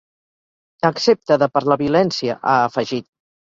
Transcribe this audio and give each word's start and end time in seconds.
Excepte 0.89 1.37
de 1.45 1.49
per 1.59 1.63
la 1.73 1.79
violència, 1.83 2.39
ha 2.41 2.57
afegit. 2.65 3.11